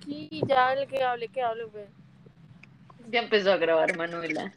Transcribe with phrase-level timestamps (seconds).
[0.00, 1.86] aquí, ya el que hable, que hable, güey.
[3.10, 4.52] Ya empezó a grabar Manuela.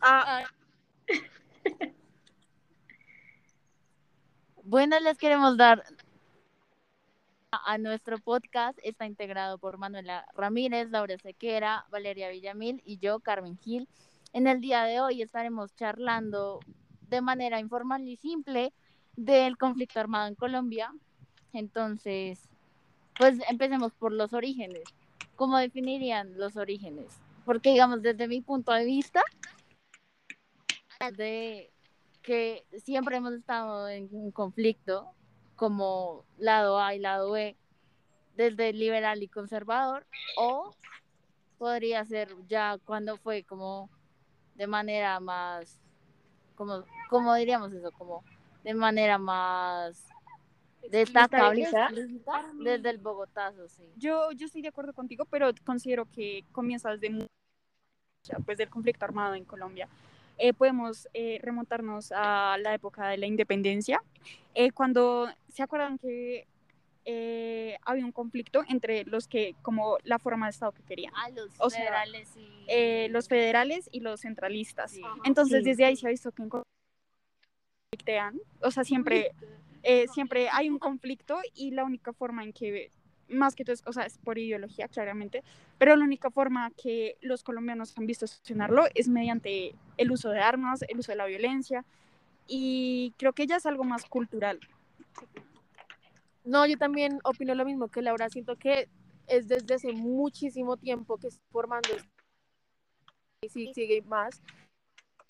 [0.00, 0.44] Ah,
[4.62, 5.82] Bueno, les queremos dar
[7.50, 8.78] a nuestro podcast.
[8.82, 13.88] Está integrado por Manuela Ramírez, Laura Sequera, Valeria Villamil y yo, Carmen Gil.
[14.34, 16.60] En el día de hoy estaremos charlando
[17.08, 18.74] de manera informal y simple
[19.16, 20.92] del conflicto armado en Colombia.
[21.54, 22.46] Entonces,
[23.18, 24.84] pues empecemos por los orígenes.
[25.36, 27.20] ¿Cómo definirían los orígenes?
[27.44, 29.22] Porque, digamos, desde mi punto de vista,
[31.16, 31.72] de
[32.22, 35.12] que siempre hemos estado en un conflicto
[35.56, 37.56] como lado A y lado B,
[38.36, 40.74] desde liberal y conservador, o
[41.58, 43.90] podría ser ya cuando fue como
[44.54, 45.80] de manera más,
[46.54, 48.22] como, como diríamos eso, como
[48.62, 50.08] de manera más
[50.90, 53.82] destacable explícita, desde el Bogotazo, sí.
[53.96, 57.26] Yo, yo estoy de acuerdo contigo, pero considero que comienza desde
[58.44, 59.88] pues, del conflicto armado en Colombia.
[60.38, 64.02] Eh, podemos eh, remontarnos a la época de la independencia,
[64.54, 66.46] eh, cuando se acuerdan que
[67.04, 71.30] eh, había un conflicto entre los que, como la forma de Estado que querían, A
[71.30, 72.66] los O sea, federales y...
[72.68, 74.92] eh, los federales y los centralistas.
[74.92, 75.02] Sí.
[75.24, 75.70] Entonces, Sí.
[75.70, 76.50] desde ahí se ha visto que en
[78.62, 79.32] o sea, siempre,
[79.90, 82.90] eh, siempre hay un conflicto y la única forma en que,
[83.28, 85.42] más que todo, es- o sea, es por ideología, claramente,
[85.78, 90.40] pero la única forma que los colombianos han visto solucionarlo es mediante el uso de
[90.40, 91.86] armas, el uso de la violencia,
[92.46, 94.60] y creo que ya es algo más cultural.
[96.44, 98.28] no, yo también opino lo mismo que Laura.
[98.28, 98.88] Siento que
[99.26, 101.88] es desde hace muchísimo tiempo que está formando
[103.42, 104.42] y sigue más.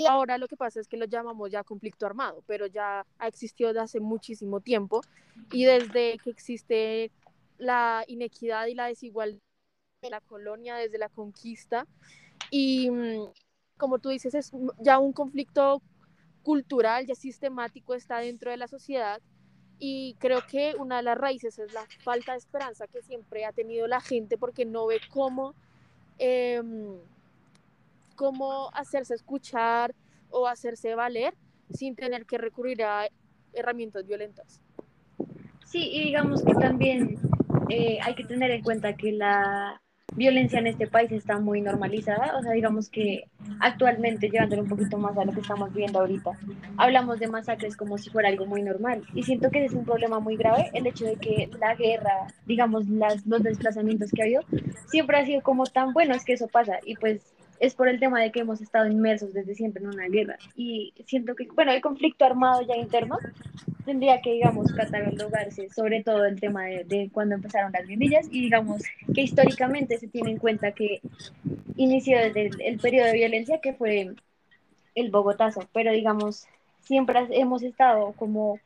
[0.01, 3.27] Y ahora lo que pasa es que lo llamamos ya conflicto armado, pero ya ha
[3.27, 5.01] existido desde hace muchísimo tiempo
[5.51, 7.11] y desde que existe
[7.59, 9.41] la inequidad y la desigualdad
[10.01, 11.85] de la colonia, desde la conquista.
[12.49, 13.33] Y mm,
[13.77, 15.83] como tú dices, es ya un conflicto
[16.45, 19.21] cultural, ya sistemático, está dentro de la sociedad
[19.81, 23.53] y creo que una de las raíces es la falta de esperanza que siempre ha
[23.53, 25.55] tenido la gente porque no ve cómo,
[26.19, 26.99] em,
[28.19, 29.95] cómo hacerse escuchar
[30.31, 31.35] o hacerse valer
[31.71, 33.07] sin tener que recurrir a
[33.53, 34.61] herramientas violentas.
[35.65, 37.17] Sí, y digamos que también
[37.69, 39.81] eh, hay que tener en cuenta que la
[40.17, 43.29] violencia en este país está muy normalizada, o sea, digamos que
[43.61, 46.33] actualmente, llevándolo un poquito más a lo que estamos viendo ahorita,
[46.77, 50.19] hablamos de masacres como si fuera algo muy normal, y siento que es un problema
[50.19, 54.43] muy grave, el hecho de que la guerra, digamos, las, los desplazamientos que ha habido,
[54.89, 57.23] siempre ha sido como tan bueno, es que eso pasa, y pues
[57.61, 60.95] es por el tema de que hemos estado inmersos desde siempre en una guerra, y
[61.07, 63.19] siento que, bueno, el conflicto armado ya interno
[63.85, 68.83] tendría que, digamos, catalogarse sobre todo el tema de, cuando empezaron las guerrillas y digamos
[69.15, 71.01] que históricamente se tiene en cuenta que
[71.77, 74.15] inició desde el, periodo de violencia que fue
[74.95, 76.47] el Bogotazo, pero digamos,
[76.81, 78.59] siempre hemos estado como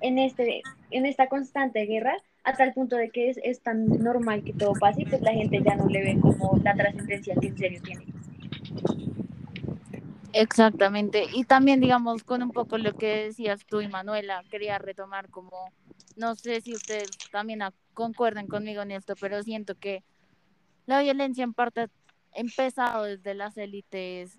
[0.00, 4.42] en, este, en esta constante guerra a tal punto de que es, es tan normal
[4.44, 7.48] que todo pase y pues la gente ya no le ve como la trascendencia que
[7.48, 8.04] en serio tiene.
[10.32, 11.26] Exactamente.
[11.32, 15.72] Y también, digamos, con un poco lo que decías tú y Manuela, quería retomar como,
[16.16, 17.60] no sé si ustedes también
[17.94, 20.04] concuerden conmigo en esto, pero siento que
[20.86, 21.88] la violencia en parte ha
[22.34, 24.38] empezado desde las élites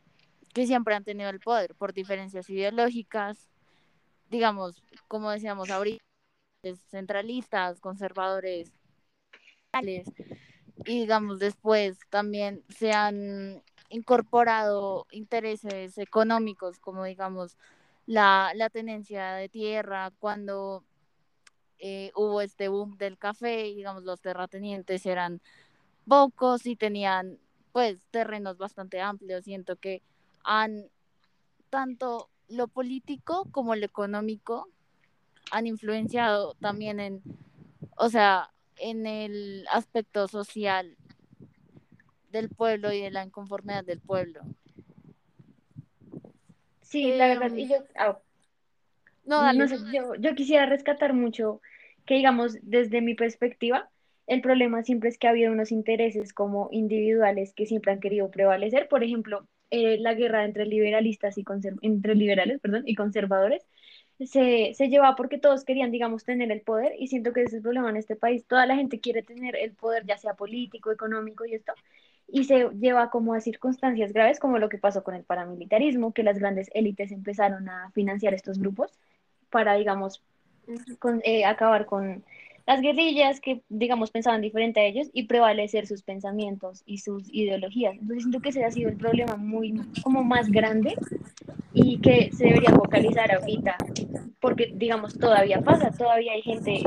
[0.54, 3.50] que siempre han tenido el poder por diferencias ideológicas,
[4.30, 6.04] digamos, como decíamos ahorita,
[6.90, 8.72] centralistas, conservadores,
[10.86, 17.58] y digamos después también se han incorporado intereses económicos, como digamos
[18.06, 20.84] la, la tenencia de tierra, cuando
[21.80, 25.42] eh, hubo este boom del café, digamos los terratenientes eran
[26.08, 27.40] pocos y tenían
[27.72, 29.46] pues terrenos bastante amplios.
[29.46, 30.02] Siento que
[30.44, 30.86] han
[31.70, 34.68] tanto lo político como lo económico
[35.52, 37.22] han influenciado también en,
[37.98, 40.98] o sea, en el aspecto social
[42.32, 44.42] del pueblo y de la inconformidad del pueblo.
[46.82, 47.78] Sí, la verdad, Em, y yo,
[49.26, 49.60] No, dale.
[49.60, 51.62] No sé, yo, yo quisiera rescatar mucho
[52.06, 53.90] que, digamos, desde mi perspectiva,
[54.26, 58.32] el problema siempre es que ha habido unos intereses como individuales que siempre han querido
[58.32, 58.88] prevalecer.
[58.88, 61.46] Por ejemplo, eh, la guerra entre liberalistas y
[61.82, 63.66] entre liberales, perdón, y conservadores
[64.26, 67.54] se, se llevaba porque todos querían, digamos, tener el poder y siento que ese es
[67.56, 68.46] el problema en este país.
[68.46, 71.74] Toda la gente quiere tener el poder, ya sea político, económico y esto,
[72.32, 76.24] y se lleva como a circunstancias graves como lo que pasó con el paramilitarismo, que
[76.24, 78.92] las grandes élites empezaron a financiar estos grupos
[79.50, 80.22] para, digamos,
[81.00, 82.24] con- eh, acabar con
[82.68, 87.94] las guerrillas que, digamos, pensaban diferente a ellos y prevalecer sus pensamientos y sus ideologías.
[87.94, 90.96] Entonces siento que ese ha sido el problema muy, como más grande
[91.74, 93.76] y que se debería focalizar ahorita,
[94.40, 96.84] porque, digamos, todavía pasa, todavía hay gente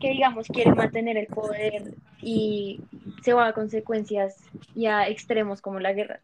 [0.00, 1.92] que, digamos, quiere mantener el poder
[2.22, 2.80] y
[3.28, 4.36] se va a consecuencias
[4.74, 6.20] ya extremos como la guerra.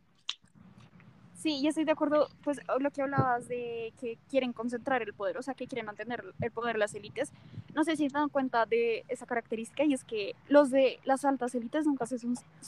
[1.35, 5.37] Sí, y estoy de acuerdo, pues lo que hablabas de que quieren concentrar el poder,
[5.37, 7.31] o sea, que quieren mantener el poder las élites.
[7.75, 11.27] No sé si se dan cuenta de esa característica y es que los de las
[11.27, 12.17] altas élites nunca se,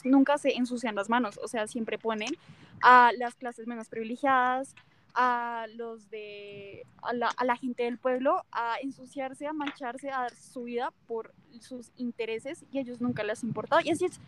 [0.05, 2.37] nunca se ensucian las manos, o sea, siempre ponen
[2.83, 4.75] a las clases menos privilegiadas,
[5.15, 10.21] a los de a la, a la, gente del pueblo a ensuciarse, a mancharse, a
[10.21, 13.83] dar su vida por sus intereses y a ellos nunca les ha importado.
[13.85, 14.21] Y así es,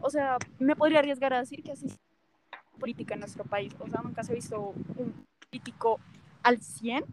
[0.00, 1.98] o sea, me podría arriesgar a decir que así es
[2.78, 3.74] política en nuestro país.
[3.78, 5.98] O sea, nunca se ha visto un político
[6.42, 7.04] al 100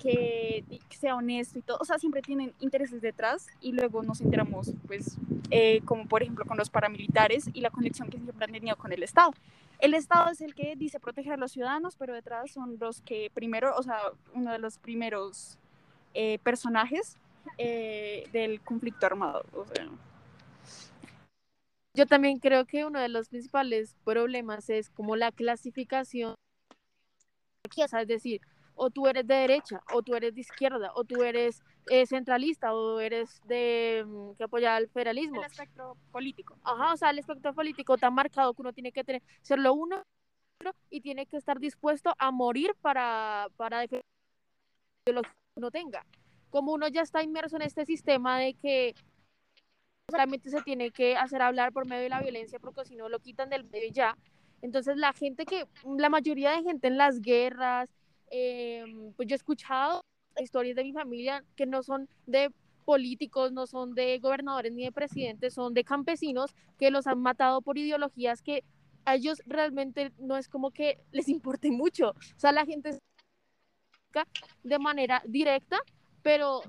[0.00, 1.78] que, sea honesto y todo.
[1.80, 5.16] O sea, siempre tienen intereses detrás y luego nos enteramos, pues,
[5.50, 8.92] eh, como por ejemplo con los paramilitares y la conexión que siempre han tenido con
[8.92, 9.32] el Estado.
[9.78, 13.30] El Estado es el que dice proteger a los ciudadanos, pero detrás son los que
[13.32, 13.98] primero, o sea,
[14.34, 15.58] uno de los primeros
[16.12, 17.16] eh, personajes
[17.58, 19.44] eh, del conflicto armado.
[19.52, 19.88] O sea,
[21.94, 26.34] yo también creo que uno de los principales problemas es como la clasificación,
[27.76, 28.40] es decir,
[28.74, 32.72] o tú eres de derecha, o tú eres de izquierda, o tú eres eh, centralista,
[32.72, 35.40] o eres de mm, que apoya al federalismo.
[35.42, 36.56] El espectro político.
[36.62, 39.74] Ajá, o sea, el espectro político tan marcado que uno tiene que tener, ser lo
[39.74, 40.02] uno
[40.90, 44.04] y tiene que estar dispuesto a morir para, para defender
[45.06, 46.06] lo que uno tenga.
[46.50, 48.94] Como uno ya está inmerso en este sistema de que
[50.08, 53.20] solamente se tiene que hacer hablar por medio de la violencia porque si no lo
[53.20, 54.18] quitan del medio ya.
[54.62, 55.66] Entonces la gente que,
[55.98, 57.88] la mayoría de gente en las guerras,
[58.30, 60.02] em, pues yo he escuchado
[60.40, 62.50] historias de mi familia que no son de
[62.84, 67.62] políticos, no son de gobernadores ni de presidentes, son de campesinos que los han matado
[67.62, 68.64] por ideologías que
[69.04, 72.10] a ellos realmente no es como que les importe mucho.
[72.10, 72.98] O sea, la gente
[74.62, 75.78] de manera directa,
[76.22, 76.62] pero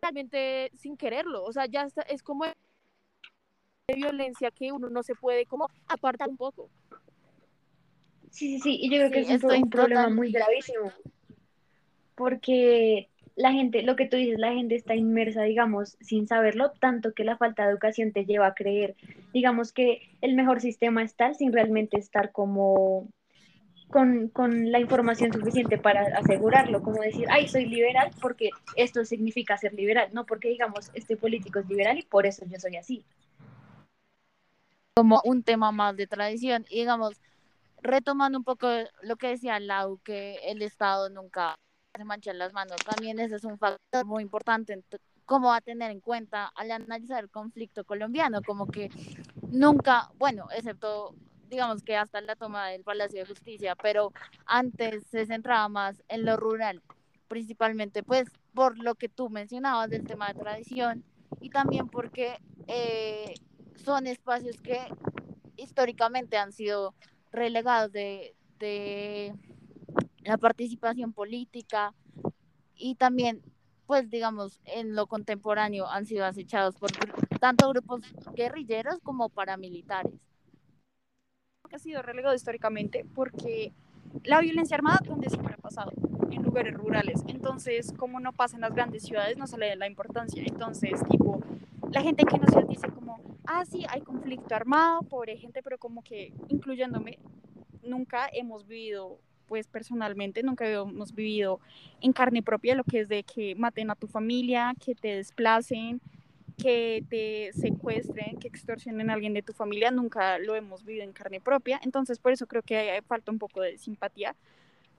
[0.00, 5.46] realmente sin quererlo, o sea, ya es como de violencia que uno no se puede
[5.46, 6.68] como apartar un poco.
[8.30, 10.92] Sí, sí, sí, y yo creo que es un, problema muy gravísimo,
[12.14, 17.14] porque la gente, lo que tú dices, la gente está inmersa, digamos, sin saberlo, tanto
[17.14, 18.96] que la falta de educación te lleva a creer,
[19.32, 23.08] digamos, que el mejor sistema es tal sin realmente estar como
[23.90, 29.56] con, con, la información suficiente para asegurarlo, como decir, ay, soy liberal porque esto significa
[29.56, 33.04] ser liberal, no porque digamos, este político es liberal y por eso yo soy así.
[34.94, 37.20] Como un tema más de tradición, y digamos,
[37.82, 38.68] retomando un poco
[39.02, 41.54] lo que decía Lau, que el Estado nunca
[41.94, 44.82] se mancha las manos, también ese es un factor muy importante,
[45.24, 48.90] como a tener en cuenta al analizar el conflicto colombiano, como que
[49.50, 51.14] nunca, bueno, excepto
[51.48, 54.12] digamos que hasta la toma del Palacio de Justicia, pero
[54.46, 56.82] antes se centraba más en lo rural,
[57.28, 61.04] principalmente pues por lo que tú mencionabas del tema de tradición
[61.40, 63.34] y también porque eh,
[63.76, 64.78] son espacios que
[65.56, 66.94] históricamente han sido
[67.30, 69.34] relegados de, de
[70.22, 71.94] la participación política
[72.74, 73.42] y también
[73.86, 76.90] pues digamos en lo contemporáneo han sido acechados por
[77.40, 78.02] tanto grupos
[78.34, 80.27] guerrilleros como paramilitares
[81.76, 83.72] ha sido relegado históricamente porque
[84.24, 85.92] la violencia armada donde siempre ha pasado,
[86.30, 87.22] en lugares rurales.
[87.26, 90.42] Entonces, como no pasa en las grandes ciudades, no se le da la importancia.
[90.44, 91.42] Entonces, tipo,
[91.92, 96.02] la gente que nos dice como, ah, sí, hay conflicto armado, pobre gente, pero como
[96.02, 97.18] que, incluyéndome,
[97.82, 101.60] nunca hemos vivido, pues personalmente, nunca hemos vivido
[102.00, 106.00] en carne propia lo que es de que maten a tu familia, que te desplacen,
[106.58, 111.12] que te secuestren, que extorsionen a alguien de tu familia, nunca lo hemos vivido en
[111.12, 114.34] carne propia, entonces por eso creo que falta un poco de simpatía,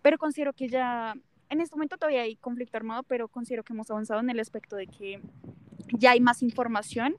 [0.02, 1.16] pero considero que ya,
[1.50, 4.76] en este momento todavía hay conflicto armado, pero considero que hemos avanzado en el aspecto
[4.76, 5.20] de que
[5.98, 7.18] ya hay más información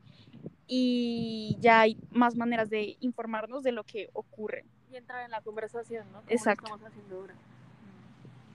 [0.67, 4.65] y ya hay más maneras de informarnos de lo que ocurre.
[4.91, 6.23] Y entrar en la conversación, ¿no?
[6.29, 6.65] Exacto.
[6.65, 7.35] Estamos haciendo ahora.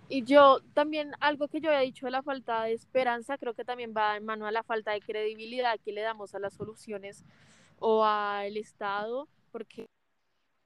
[0.07, 3.65] Y yo también, algo que yo había dicho de la falta de esperanza, creo que
[3.65, 7.23] también va en mano a la falta de credibilidad que le damos a las soluciones
[7.79, 9.87] o al Estado, porque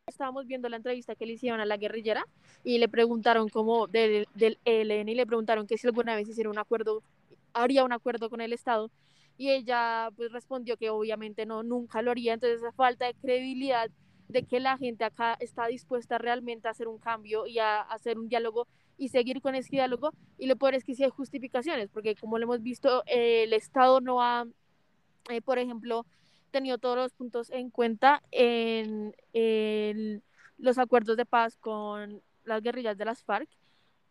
[0.07, 2.25] estábamos viendo la entrevista que le hicieron a la guerrillera
[2.63, 6.49] y le preguntaron como del, del ELN y le preguntaron que si alguna vez hiciera
[6.49, 7.01] un acuerdo,
[7.53, 8.91] haría un acuerdo con el Estado.
[9.37, 13.89] Y ella pues respondió que obviamente no, nunca lo haría, entonces esa falta de credibilidad
[14.27, 18.19] de que la gente acá está dispuesta realmente a hacer un cambio y a hacer
[18.19, 18.67] un diálogo
[18.99, 20.11] y seguir con ese diálogo.
[20.37, 24.01] Y lo peor es que sí hay justificaciones, porque como lo hemos visto, el Estado
[24.01, 24.45] no ha,
[25.29, 26.05] eh, por ejemplo,
[26.51, 29.13] tenido todos los puntos en cuenta en,
[30.57, 33.49] los acuerdos de paz con las guerrillas de las FARC.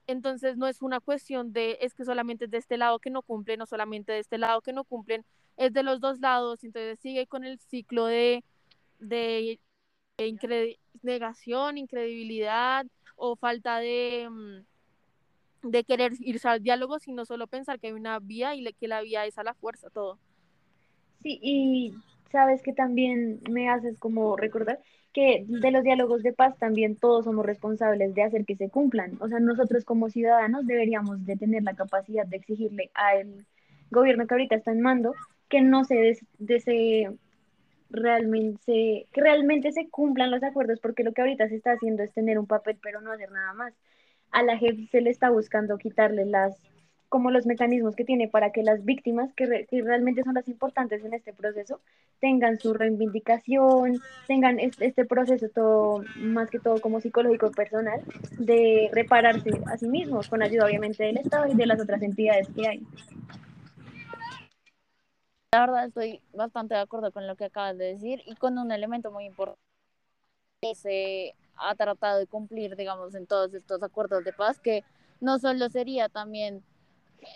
[0.06, 3.20] Entonces no es una cuestión de, es que solamente es de este lado que no
[3.20, 5.24] cumplen o solamente de este lado que no cumplen,
[5.58, 8.42] es de los dos lados, entonces sigue con el ciclo de,
[8.98, 9.60] de,
[11.02, 14.64] negación, incredibilidad o falta de, mm,
[15.62, 19.02] de querer irse al diálogo, sino solo pensar que hay una vía y que la
[19.02, 20.18] vía es a la fuerza, todo.
[21.22, 21.94] Sí, y
[22.30, 24.78] sabes que también me haces como recordar
[25.12, 29.16] que de los diálogos de paz también todos somos responsables de hacer que se cumplan.
[29.20, 33.46] O sea, nosotros como ciudadanos deberíamos de tener la capacidad de exigirle al
[33.90, 35.14] gobierno que ahorita está en mando
[35.48, 35.94] que no se
[36.38, 36.64] des,
[37.90, 42.12] realmente que realmente se cumplan los acuerdos porque lo que ahorita se está haciendo es
[42.12, 43.72] tener un papel pero no hacer nada más.
[44.30, 46.56] A la JEP se le está buscando quitarle las
[47.08, 51.14] como los mecanismos que tiene para que las víctimas, que, realmente son las importantes en
[51.14, 51.80] este proceso,
[52.20, 58.02] tengan su reivindicación, tengan este, proceso todo, más que todo como psicológico personal,
[58.38, 62.48] de repararse a sí mismos, con ayuda obviamente del Estado y de las otras entidades
[62.54, 62.86] que hay.
[65.52, 68.70] La verdad estoy bastante de acuerdo con lo que acabas de decir y con un
[68.70, 69.58] elemento muy importante
[70.60, 74.84] que ha tratado de cumplir, digamos, en todos estos acuerdos de paz, que
[75.20, 76.62] no solo sería también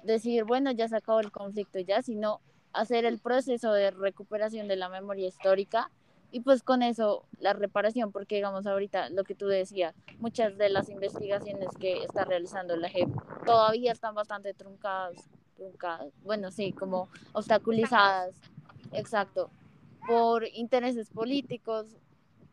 [0.04, 2.40] decir, bueno, ya se acabó el conflicto ya, sino
[2.72, 5.90] hacer el proceso de recuperación de la memoria histórica
[6.30, 10.70] y pues con eso la reparación, porque digamos ahorita lo que tú decías, muchas de
[10.70, 13.10] las investigaciones que está realizando la JEP
[13.44, 15.16] todavía están bastante truncadas,
[15.56, 18.34] truncadas, bueno, sí, como obstaculizadas,
[18.92, 19.50] exacto,
[20.06, 21.86] por intereses políticos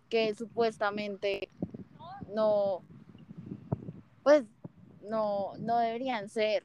[0.09, 1.49] que supuestamente
[2.33, 2.83] no,
[4.23, 4.45] pues
[5.01, 6.63] no, no deberían ser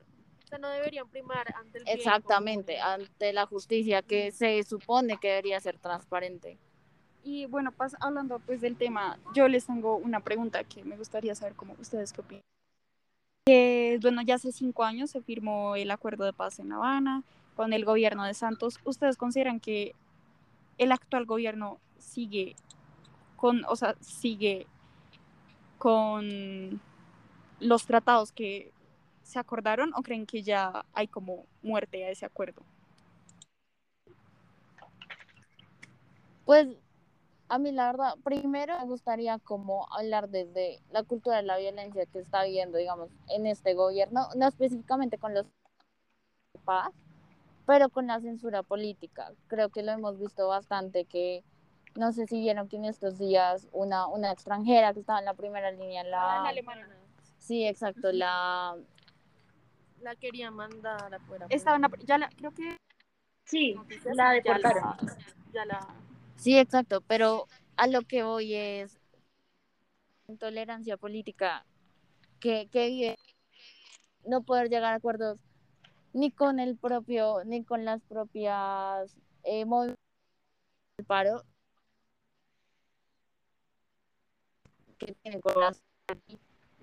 [0.59, 5.79] no deberían primar ante el Exactamente, ante la justicia que se supone que debería ser
[5.79, 6.59] transparente.
[7.23, 11.35] Y bueno, pas hablando pues del tema, yo les tengo una pregunta que me gustaría
[11.35, 12.43] saber cómo ustedes qué opinan.
[13.47, 17.23] Que, bueno, ya hace cinco años se firmó el acuerdo de paz en Habana
[17.57, 18.79] con el gobierno de Santos.
[18.85, 19.95] ¿Ustedes consideran que
[20.79, 22.57] el actual gobierno sigue
[23.37, 24.67] con, o sea, sigue
[25.85, 26.81] con
[27.61, 28.73] los tratados que
[29.23, 32.63] se acordaron o creen que ya hay como muerte a ese acuerdo?
[36.47, 36.69] Pues
[37.51, 42.07] a mí la verdad, primero me gustaría como hablar desde la cultura de la violencia
[42.07, 45.45] que está viendo, digamos, en este gobierno, no específicamente con los
[46.65, 46.95] paz,
[47.67, 49.33] pero con la censura política.
[49.49, 51.45] Creo que lo hemos visto bastante que
[51.97, 55.35] no sé si vieron que en estos días una, una extranjera que estaba en la
[55.35, 56.45] primera línea, la...
[56.45, 56.89] Ah, Alemania.
[57.39, 58.77] Sí, exacto, la
[60.01, 61.47] la quería mandar afuera.
[61.49, 62.77] Estaba ya la, creo que
[63.45, 63.75] sí,
[64.05, 64.97] la deportaron.
[65.53, 65.81] Ya la,
[66.37, 67.47] Sí, exacto, pero
[67.77, 68.99] a lo que voy es
[70.29, 71.65] intolerancia política
[72.41, 73.17] que, que
[74.27, 75.39] no poder llegar a acuerdos
[76.13, 81.43] ni con el propio, ni con las propias eh, del paro
[85.05, 85.83] que tienen con las,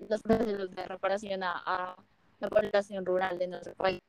[0.08, 1.96] los procesos de reparación a
[2.40, 4.00] la población rural de nuestro país.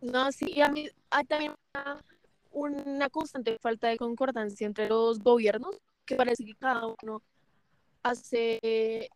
[0.00, 1.54] No, sí, a mí hay también
[2.52, 7.22] una, constante falta de concordancia entre los gobiernos, que parece que cada uno
[8.02, 9.08] hace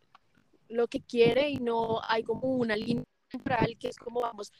[0.67, 4.51] lo que quiere y no hay como una línea temporal que es como vamos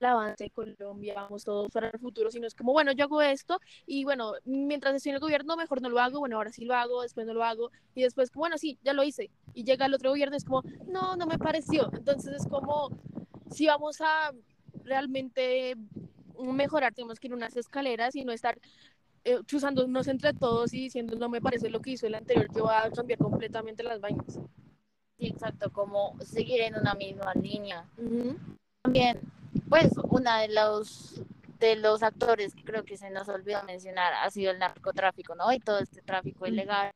[0.00, 3.22] el avance de Colombia, vamos todos para el futuro, sino es como, bueno, yo hago
[3.22, 6.64] esto y bueno, mientras estoy en el gobierno mejor no lo hago, bueno, ahora sí
[6.64, 9.86] lo hago, después no lo hago y después, bueno, sí, ya lo hice y llega
[9.86, 11.90] el otro gobierno es como, no, no me pareció.
[11.94, 12.90] Entonces es como,
[13.50, 14.32] si vamos a
[14.84, 15.76] realmente
[16.38, 18.58] mejorar, tenemos que ir unas escaleras y no estar
[19.24, 22.64] eh, chuzándonos entre todos y diciendo, no me parece lo que hizo el anterior, yo
[22.64, 24.38] voy a cambiar completamente las vainas.
[25.18, 27.88] Sí, exacto, como seguir en una misma línea.
[28.82, 29.18] También
[29.68, 31.20] pues una de los
[31.58, 35.52] de los actores que creo que se nos olvidó mencionar ha sido el narcotráfico, ¿no?
[35.52, 36.90] Y todo este tráfico ilegal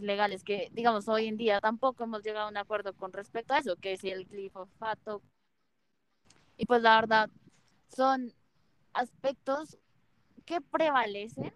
[0.00, 3.58] legales que, digamos, hoy en día tampoco hemos llegado a un acuerdo con respecto a
[3.58, 5.20] eso, que es el glifosato.
[6.56, 7.30] Y pues la verdad,
[7.88, 8.32] son
[8.92, 9.78] aspectos
[10.44, 11.52] que prevalecen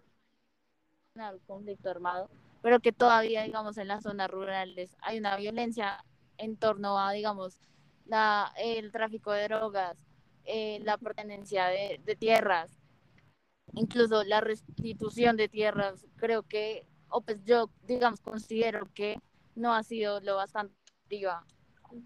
[1.15, 2.29] en el conflicto armado,
[2.61, 6.03] pero que todavía, digamos, en las zonas rurales hay una violencia
[6.37, 7.57] en torno a, digamos,
[8.57, 9.97] el tráfico de drogas,
[10.45, 12.71] eh, la pertenencia de, tierras.
[13.73, 19.19] incluso la restitución de tierras, creo que, o pues yo, digamos, considero que
[19.55, 21.43] no ha sido lo bastante activa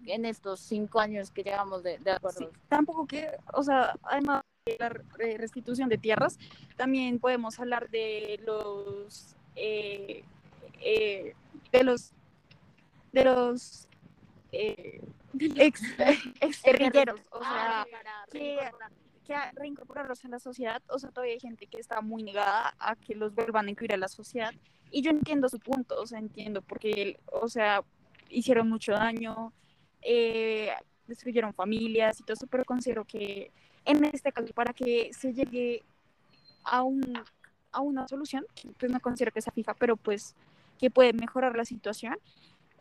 [0.06, 2.38] en estos cinco años que llevamos de, de acuerdo.
[2.40, 6.38] Sí, tampoco que, o sea, además de la re- restitución de tierras,
[6.76, 10.22] también podemos hablar de los, eh,
[10.80, 11.34] eh,
[11.72, 12.12] de los,
[13.12, 13.88] de los
[14.52, 15.00] eh,
[15.56, 15.82] ex,
[16.40, 17.86] ex guerrilleros, o sea,
[18.30, 18.58] que,
[19.26, 22.74] que a reincorporarlos a la sociedad, o sea, todavía hay gente que está muy negada
[22.78, 24.52] a que los vuelvan a incluir a la sociedad,
[24.90, 27.84] y yo entiendo su punto, o sea, entiendo porque, o sea,
[28.28, 29.52] hicieron mucho daño,
[30.02, 30.70] eh,
[31.06, 33.52] destruyeron familias y todo eso, pero considero que
[33.84, 35.82] en este caso, para que se llegue
[36.64, 37.22] a, un,
[37.72, 40.34] a una solución, que, pues no considero que sea fija, pero pues
[40.78, 42.16] que puede mejorar la situación,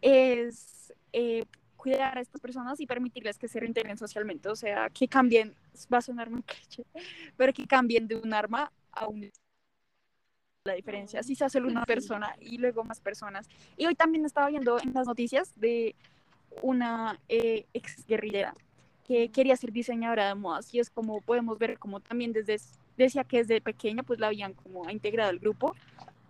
[0.02, 1.46] es eh,
[1.80, 5.56] cuidar a estas personas y permitirles que se reintegren socialmente, o sea, que cambien,
[5.92, 6.84] va a sonar muy cliché,
[7.38, 9.32] pero que cambien de un arma a un
[10.66, 13.48] la diferencia, si se hace una persona y luego más personas.
[13.78, 15.96] Y hoy también estaba viendo en las noticias de
[16.62, 18.54] una eh, ex guerrillera
[19.08, 22.58] que quería ser diseñadora de modas y es como podemos ver como también desde
[22.98, 25.76] decía que desde pequeña pues la habían como integrado al grupo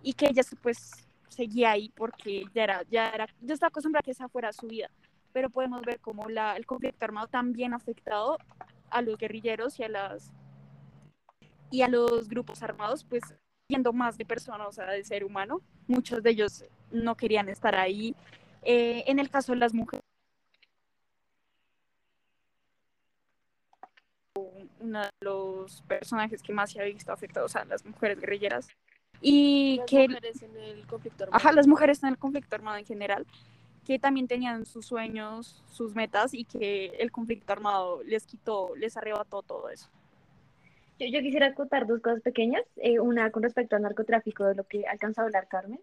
[0.03, 0.91] y que ella pues
[1.27, 4.67] seguía ahí porque ya era ya era ya estaba acostumbrada a que esa fuera su
[4.67, 4.89] vida
[5.39, 8.37] pero podemos ver como la, el conflicto armado también ha afectado
[8.89, 10.33] a los guerrilleros y a las
[11.71, 13.23] y a los grupos armados pues
[13.69, 15.61] siendo más de personas o sea de ser humano.
[15.87, 18.17] Muchos de ellos no querían estar ahí.
[18.63, 20.03] Eh, en el caso de las mujeres
[24.81, 28.67] uno de los personajes que más se ha visto afectados a las mujeres guerrilleras.
[29.21, 31.37] Y Las que mujeres en el conflicto armado.
[31.37, 33.25] ajá, las mujeres en el conflicto armado en general
[33.89, 38.95] que también tenían sus sueños, sus metas y que el conflicto armado les quitó, les
[38.95, 39.89] arrebató todo eso.
[40.99, 44.85] Yo, quisiera acotar dos cosas pequeñas, eh, una con respecto al narcotráfico, de lo que
[44.85, 45.81] alcanza a hablar Carmen,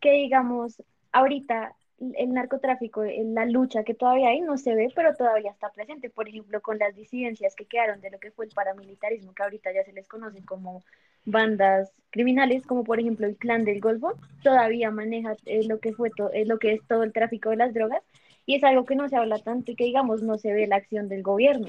[0.00, 0.82] que digamos,
[1.12, 6.10] ahorita el narcotráfico, la lucha que todavía hay no se ve, pero todavía está presente,
[6.10, 9.72] por ejemplo, con las disidencias que quedaron de lo que fue el paramilitarismo, que ahorita
[9.72, 10.82] ya se les conoce como
[11.24, 16.10] bandas criminales, como por ejemplo el clan del Golfo, todavía maneja eh, lo que fue
[16.32, 18.02] eh, lo que es todo el tráfico de las drogas,
[18.46, 20.76] y es algo que no se habla tanto y que digamos no se ve la
[20.76, 21.68] acción del gobierno.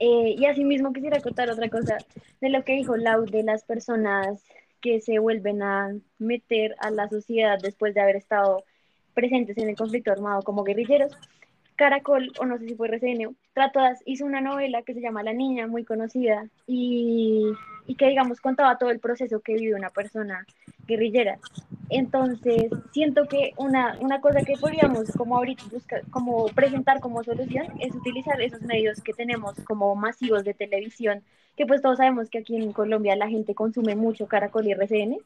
[0.00, 1.98] Eh, y asimismo quisiera contar otra cosa
[2.40, 4.44] de lo que dijo Lau de las personas
[4.80, 8.64] que se vuelven a meter a la sociedad después de haber estado
[9.18, 11.10] presentes en el conflicto armado como guerrilleros.
[11.74, 15.22] Caracol, o no sé si fue RCN, trató, de- hizo una novela que se llama
[15.24, 17.42] La Niña, muy conocida, y,
[17.86, 20.44] y que, digamos, contaba todo el proceso que vive una persona
[20.86, 21.38] guerrillera.
[21.88, 27.66] Entonces, siento que una, una cosa que podríamos como ahorita buscar, como presentar como solución
[27.80, 31.22] es utilizar esos medios que tenemos como masivos de televisión,
[31.56, 35.18] que pues todos sabemos que aquí en Colombia la gente consume mucho Caracol y RCN,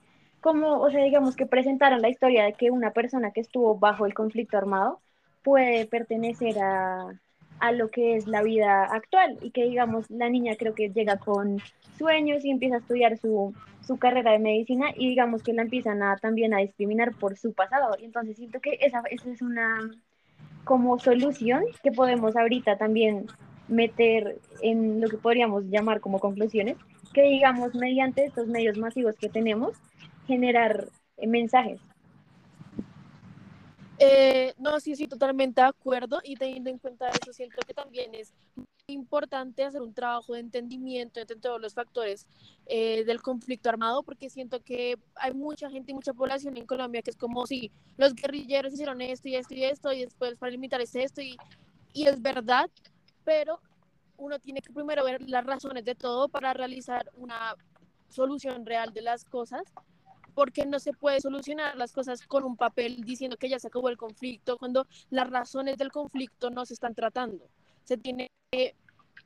[0.43, 4.05] como, o sea, digamos que presentaran la historia de que una persona que estuvo bajo
[4.05, 5.01] el conflicto armado
[5.43, 7.19] puede pertenecer a,
[7.61, 11.17] a lo que es la vida actual y que digamos la niña creo que llega
[11.17, 11.61] con
[11.97, 13.55] sueños y empieza a estudiar su,
[13.87, 17.53] su carrera de medicina y digamos que la empiezan a, también a discriminar por su
[17.53, 17.97] pasado.
[18.01, 19.79] Y entonces siento que esa, esa es una
[20.65, 23.27] como solución que podemos ahorita también
[23.69, 26.77] meter en lo que podríamos llamar como conclusiones,
[27.15, 29.77] que digamos mediante estos medios masivos que tenemos,
[30.27, 31.81] generar eh, mensajes.
[33.99, 38.15] Eh, no, sí, sí, totalmente de acuerdo y teniendo en cuenta eso, siento que también
[38.15, 38.33] es
[38.89, 42.27] importante hacer un trabajo de entendimiento entre todos los factores
[42.67, 47.03] eh, del conflicto armado, porque siento que hay mucha gente y mucha población en Colombia
[47.03, 50.51] que es como si los guerrilleros hicieron esto y esto y esto y después para
[50.51, 51.37] limitar es esto y,
[51.93, 52.69] y es verdad,
[53.25, 53.61] pero
[54.17, 57.55] uno tiene que primero ver las razones de todo para realizar una
[58.09, 59.63] solución real de las cosas
[60.35, 63.89] porque no se puede solucionar las cosas con un papel diciendo que ya se acabó
[63.89, 67.49] el conflicto cuando las razones del conflicto no se están tratando.
[67.85, 68.75] Se tiene que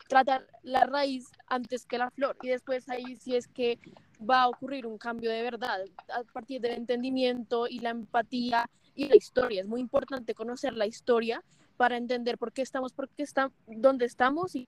[0.08, 3.78] tratar la raíz antes que la flor y después ahí sí es que
[4.18, 9.08] va a ocurrir un cambio de verdad a partir del entendimiento y la empatía y
[9.08, 9.60] la historia.
[9.60, 11.42] Es muy importante conocer la historia
[11.76, 14.66] para entender por qué estamos, por qué estamos, dónde estamos y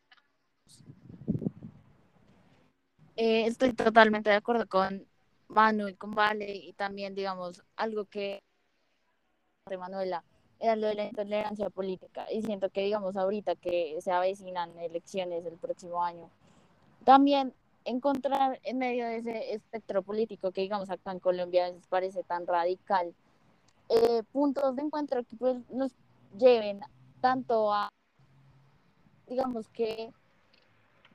[3.21, 5.08] Eh, estoy totalmente de acuerdo con
[5.49, 8.43] Manu y con Vale y también, digamos, algo que
[9.67, 10.25] de Manuela
[10.61, 15.45] era lo de la intolerancia política y siento que, digamos, ahorita que se avecinan elecciones
[15.47, 16.31] el próximo año,
[17.05, 21.87] también encontrar en medio de ese espectro político que, digamos, acá en Colombia a veces
[21.89, 23.15] parece tan radical,
[23.89, 25.93] eh, puntos de encuentro que pues nos
[26.37, 26.81] lleven
[27.21, 27.89] tanto a,
[29.27, 30.13] digamos que,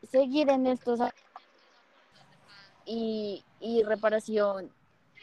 [0.10, 1.00] seguir en estos
[2.86, 4.72] y, y reparación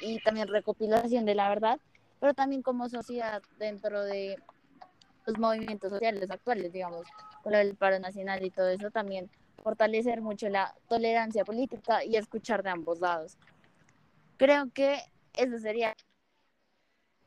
[0.01, 1.79] y también recopilación de la verdad,
[2.21, 4.37] pero también como sociedad dentro de
[5.27, 7.07] los movimientos sociales actuales, digamos,
[7.43, 9.31] con el paro nacional y todo eso, también
[9.63, 13.37] fortalecer mucho la tolerancia política y escuchar de ambos lados.
[14.37, 14.99] Creo que
[15.35, 15.95] eso sería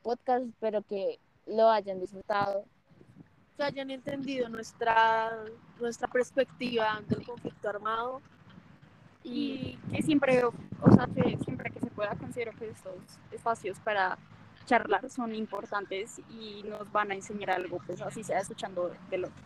[0.02, 2.64] podcast, espero que lo hayan disfrutado.
[3.56, 5.44] Que hayan entendido nuestra,
[5.80, 8.20] nuestra perspectiva del conflicto armado.
[9.24, 10.52] Y que siempre, o
[10.94, 12.94] sea, que siempre que se pueda, considero que estos
[13.32, 14.18] espacios para
[14.66, 19.42] charlar son importantes y nos van a enseñar algo, pues así sea escuchando del otro.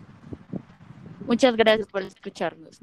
[1.27, 2.81] Muchas gracias por escucharnos.